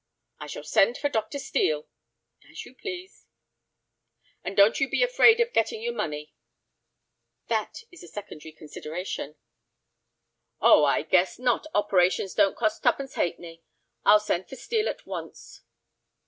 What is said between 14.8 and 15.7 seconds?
at once."